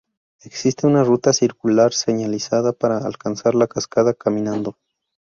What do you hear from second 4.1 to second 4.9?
caminando.